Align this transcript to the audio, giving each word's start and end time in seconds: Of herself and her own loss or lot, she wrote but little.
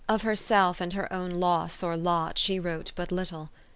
Of 0.09 0.23
herself 0.23 0.81
and 0.81 0.93
her 0.93 1.13
own 1.13 1.29
loss 1.29 1.83
or 1.83 1.95
lot, 1.95 2.39
she 2.39 2.59
wrote 2.59 2.91
but 2.95 3.11
little. 3.11 3.51